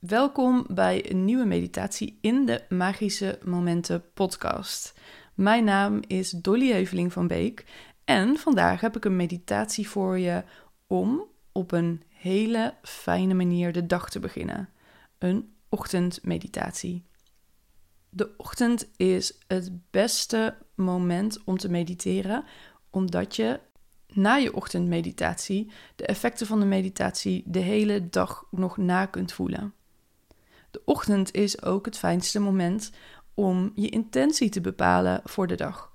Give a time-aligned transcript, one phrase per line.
[0.00, 4.94] Welkom bij een nieuwe meditatie in de Magische Momenten podcast.
[5.34, 7.64] Mijn naam is Dolly Heuveling van Beek
[8.04, 10.44] en vandaag heb ik een meditatie voor je
[10.86, 14.68] om op een hele fijne manier de dag te beginnen.
[15.18, 17.04] Een ochtendmeditatie.
[18.10, 22.44] De ochtend is het beste moment om te mediteren,
[22.90, 23.60] omdat je
[24.06, 29.72] na je ochtendmeditatie de effecten van de meditatie de hele dag nog na kunt voelen.
[30.70, 32.90] De ochtend is ook het fijnste moment
[33.34, 35.92] om je intentie te bepalen voor de dag.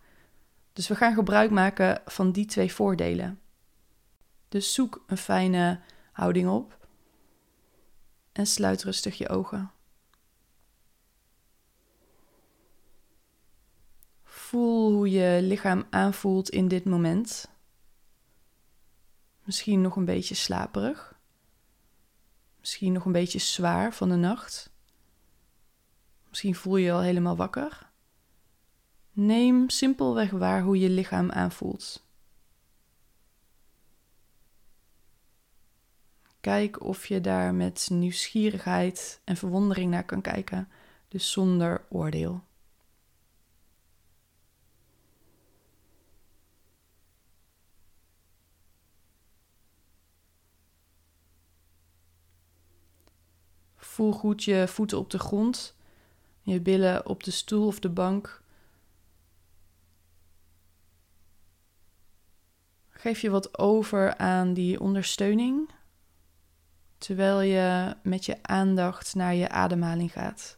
[0.73, 3.39] Dus we gaan gebruik maken van die twee voordelen.
[4.49, 5.79] Dus zoek een fijne
[6.11, 6.87] houding op
[8.31, 9.71] en sluit rustig je ogen.
[14.23, 17.49] Voel hoe je lichaam aanvoelt in dit moment.
[19.43, 21.12] Misschien nog een beetje slaperig.
[22.63, 24.73] Misschien nog een beetje zwaar van de nacht.
[26.29, 27.89] Misschien voel je je al helemaal wakker.
[29.11, 32.07] Neem simpelweg waar hoe je lichaam aanvoelt.
[36.39, 40.69] Kijk of je daar met nieuwsgierigheid en verwondering naar kan kijken,
[41.07, 42.43] dus zonder oordeel.
[53.93, 55.75] Voel goed je voeten op de grond,
[56.41, 58.41] je billen op de stoel of de bank.
[62.89, 65.69] Geef je wat over aan die ondersteuning,
[66.97, 70.57] terwijl je met je aandacht naar je ademhaling gaat.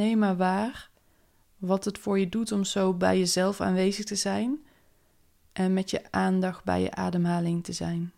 [0.00, 0.90] Neem maar waar
[1.58, 4.58] wat het voor je doet om zo bij jezelf aanwezig te zijn
[5.52, 8.12] en met je aandacht bij je ademhaling te zijn.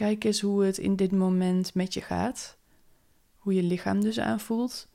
[0.00, 2.58] Kijk eens hoe het in dit moment met je gaat.
[3.38, 4.88] Hoe je lichaam dus aanvoelt.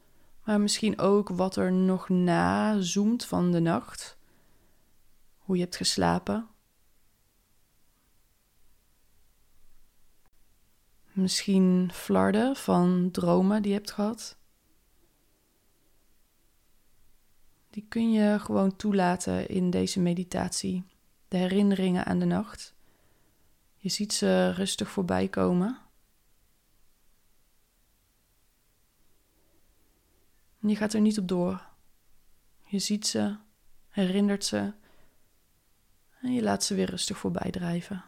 [0.44, 4.18] Maar misschien ook wat er nog na zoomt van de nacht.
[5.38, 6.48] Hoe je hebt geslapen.
[11.12, 14.38] Misschien flarden van dromen die je hebt gehad.
[17.70, 20.84] Die kun je gewoon toelaten in deze meditatie.
[21.28, 22.75] De herinneringen aan de nacht.
[23.85, 25.78] Je ziet ze rustig voorbij komen.
[30.59, 31.66] je gaat er niet op door.
[32.63, 33.35] Je ziet ze,
[33.90, 34.74] herinnert ze
[36.22, 38.03] en je laat ze weer rustig voorbij drijven.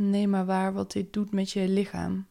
[0.00, 2.28] Neem maar waar wat dit doet met je lichaam.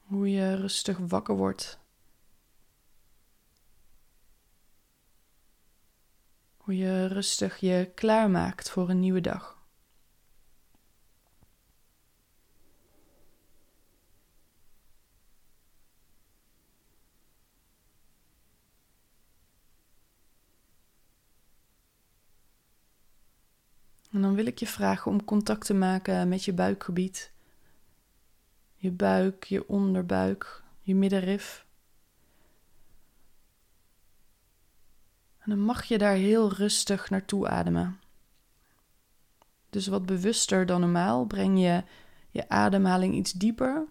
[0.00, 1.78] Hoe je rustig wakker wordt.
[6.56, 9.59] Hoe je rustig je klaarmaakt voor een nieuwe dag.
[24.10, 27.32] En dan wil ik je vragen om contact te maken met je buikgebied.
[28.74, 31.66] Je buik, je onderbuik, je middenrif.
[35.38, 38.00] En dan mag je daar heel rustig naartoe ademen.
[39.70, 41.84] Dus wat bewuster dan normaal breng je
[42.30, 43.88] je ademhaling iets dieper.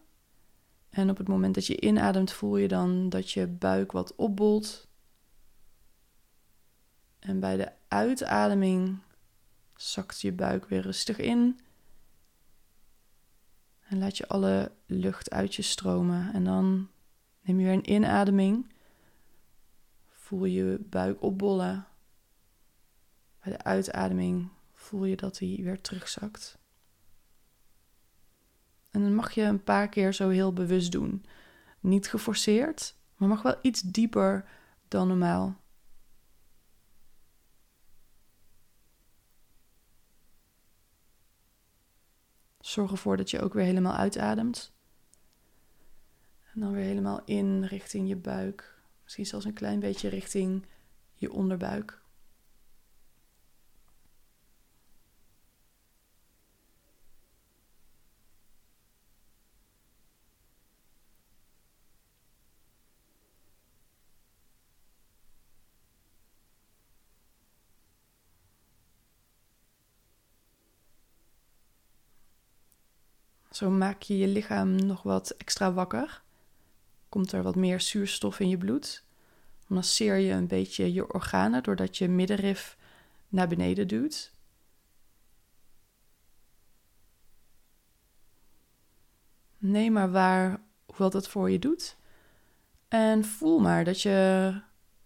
[0.89, 4.88] En op het moment dat je inademt voel je dan dat je buik wat opbolt.
[7.19, 9.00] En bij de uitademing
[9.81, 11.60] zakt je buik weer rustig in.
[13.80, 16.34] En laat je alle lucht uit je stromen.
[16.34, 16.90] En dan
[17.42, 18.74] neem je weer een inademing.
[20.08, 21.88] Voel je buik opbollen.
[23.44, 26.58] Bij de uitademing voel je dat hij weer terugzakt.
[28.92, 31.26] En dan mag je een paar keer zo heel bewust doen.
[31.80, 34.50] Niet geforceerd, maar mag wel iets dieper
[34.88, 35.62] dan normaal.
[42.69, 44.74] Zorg ervoor dat je ook weer helemaal uitademt.
[46.54, 48.81] En dan weer helemaal in richting je buik.
[49.04, 50.66] Misschien zelfs een klein beetje richting
[51.13, 51.99] je onderbuik.
[73.60, 76.22] Zo maak je je lichaam nog wat extra wakker.
[77.10, 79.04] Komt er wat meer zuurstof in je bloed.
[79.68, 82.78] Masseer je een beetje je organen doordat je middenrif
[83.30, 84.34] naar beneden duwt.
[89.58, 91.98] Neem maar waar wat het voor je doet.
[92.88, 94.62] En voel maar dat je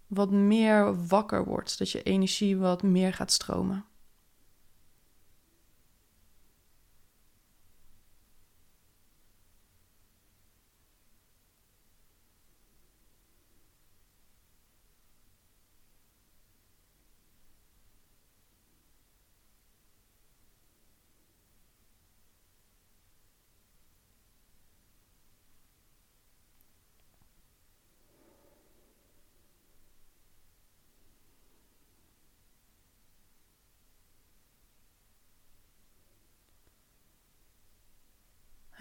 [0.08, 3.86] wat meer wakker wordt, dat je energie wat meer gaat stromen.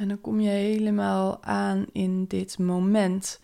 [0.02, 3.40] En dan kom je helemaal aan in dit moment.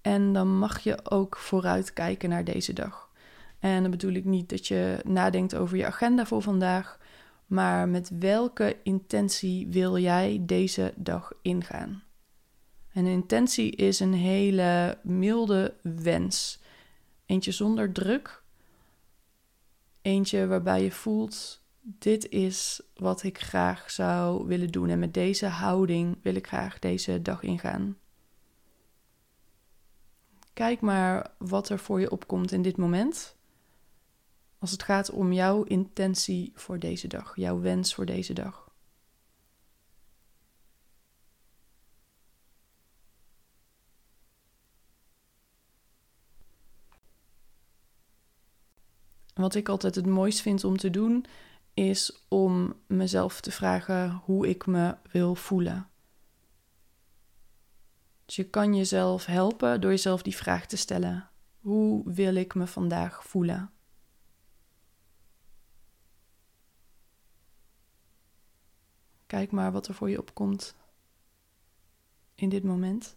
[0.00, 3.10] En dan mag je ook vooruit kijken naar deze dag.
[3.58, 6.98] En dan bedoel ik niet dat je nadenkt over je agenda voor vandaag,
[7.46, 12.02] maar met welke intentie wil jij deze dag ingaan?
[12.92, 16.60] En een intentie is een hele milde wens.
[17.26, 18.42] Eentje zonder druk.
[20.02, 24.88] Eentje waarbij je voelt dit is wat ik graag zou willen doen.
[24.88, 27.96] En met deze houding wil ik graag deze dag ingaan.
[30.52, 33.36] Kijk maar wat er voor je opkomt in dit moment.
[34.58, 38.72] Als het gaat om jouw intentie voor deze dag, jouw wens voor deze dag.
[49.34, 51.26] Wat ik altijd het mooist vind om te doen,
[51.74, 55.88] is om mezelf te vragen hoe ik me wil voelen.
[58.24, 61.28] Dus je kan jezelf helpen door jezelf die vraag te stellen:
[61.60, 63.70] hoe wil ik me vandaag voelen?
[69.26, 70.76] Kijk maar wat er voor je opkomt
[72.34, 73.16] in dit moment.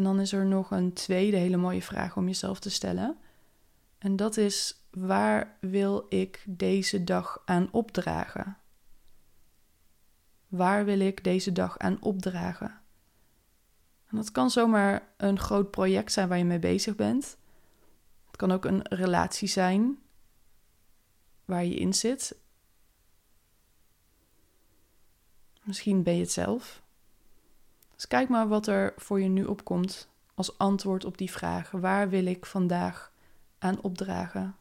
[0.00, 3.18] En dan is er nog een tweede hele mooie vraag om jezelf te stellen.
[3.98, 8.58] En dat is: waar wil ik deze dag aan opdragen?
[10.48, 12.80] Waar wil ik deze dag aan opdragen?
[14.06, 17.36] En dat kan zomaar een groot project zijn waar je mee bezig bent.
[18.26, 19.98] Het kan ook een relatie zijn
[21.44, 22.36] waar je in zit.
[25.62, 26.82] Misschien ben je het zelf.
[28.00, 31.70] Dus kijk maar wat er voor je nu opkomt als antwoord op die vraag.
[31.70, 33.12] Waar wil ik vandaag
[33.58, 34.56] aan opdragen?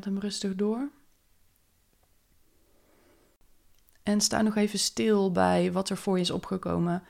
[0.00, 0.90] Adem rustig door.
[4.02, 7.02] En sta nog even stil bij wat er voor je is opgekomen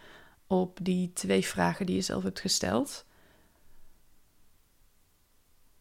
[0.46, 3.06] op die twee vragen die je zelf hebt gesteld.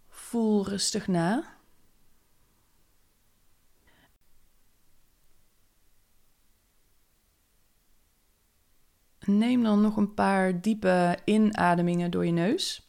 [0.08, 1.58] Voel rustig na.
[9.20, 12.89] Neem dan nog een paar diepe inademingen door je neus.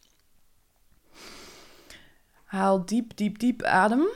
[2.51, 4.07] Haal diep, diep, diep adem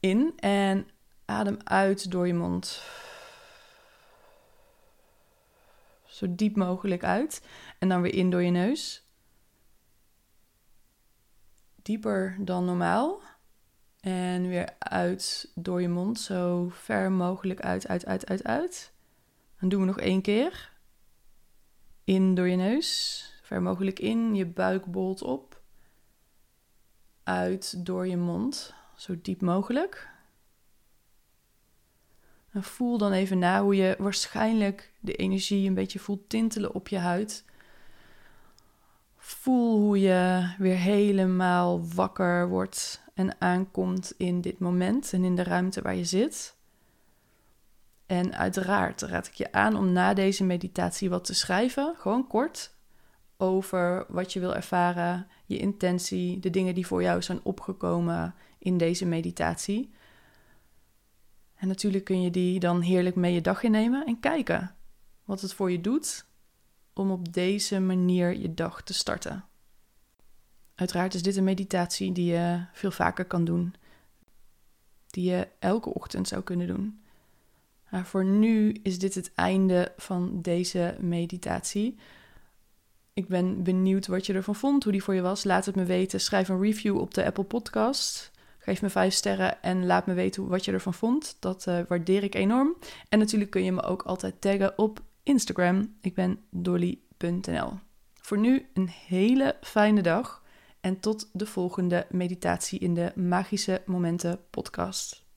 [0.00, 0.88] in en
[1.24, 2.82] adem uit door je mond.
[6.04, 7.46] Zo diep mogelijk uit.
[7.78, 9.06] En dan weer in door je neus.
[11.82, 13.20] Dieper dan normaal.
[14.00, 16.20] En weer uit door je mond.
[16.20, 18.92] Zo ver mogelijk uit, uit, uit, uit, uit.
[19.60, 20.72] Dan doen we nog één keer.
[22.04, 23.24] In door je neus.
[23.42, 24.34] Ver mogelijk in.
[24.34, 25.49] Je buik bolt op.
[27.30, 28.74] Uit door je mond.
[28.96, 30.08] Zo diep mogelijk.
[32.52, 36.88] En voel dan even na hoe je waarschijnlijk de energie een beetje voelt tintelen op
[36.88, 37.44] je huid.
[39.16, 45.42] Voel hoe je weer helemaal wakker wordt en aankomt in dit moment en in de
[45.42, 46.56] ruimte waar je zit.
[48.06, 52.74] En uiteraard raad ik je aan om na deze meditatie wat te schrijven, gewoon kort,
[53.40, 58.78] over wat je wil ervaren, je intentie, de dingen die voor jou zijn opgekomen in
[58.78, 59.90] deze meditatie.
[61.54, 64.74] En natuurlijk kun je die dan heerlijk mee je dag innemen en kijken
[65.24, 66.26] wat het voor je doet
[66.92, 69.44] om op deze manier je dag te starten.
[70.74, 73.74] Uiteraard is dit een meditatie die je veel vaker kan doen,
[75.06, 77.00] die je elke ochtend zou kunnen doen.
[77.90, 81.98] Maar voor nu is dit het einde van deze meditatie.
[83.20, 85.44] Ik ben benieuwd wat je ervan vond, hoe die voor je was.
[85.44, 86.20] Laat het me weten.
[86.20, 88.30] Schrijf een review op de Apple Podcast.
[88.58, 91.36] Geef me vijf sterren en laat me weten wat je ervan vond.
[91.40, 92.76] Dat uh, waardeer ik enorm.
[93.08, 95.96] En natuurlijk kun je me ook altijd taggen op Instagram.
[96.00, 97.72] Ik ben dolly.nl.
[98.14, 100.42] Voor nu een hele fijne dag
[100.80, 105.29] en tot de volgende meditatie in de Magische Momenten podcast.